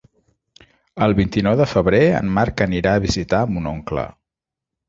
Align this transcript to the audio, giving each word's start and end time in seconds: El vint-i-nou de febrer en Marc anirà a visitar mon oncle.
El 1.07 1.13
vint-i-nou 1.19 1.59
de 1.59 1.67
febrer 1.75 2.01
en 2.21 2.33
Marc 2.39 2.65
anirà 2.69 2.97
a 3.01 3.05
visitar 3.07 3.45
mon 3.53 3.73
oncle. 3.77 4.09